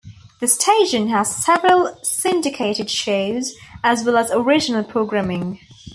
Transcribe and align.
The 0.39 0.47
station 0.47 1.09
has 1.09 1.43
several 1.45 1.95
syndicated 2.01 2.89
shows 2.89 3.53
as 3.83 4.03
well 4.03 4.17
as 4.17 4.31
original 4.31 4.83
programming. 4.83 5.59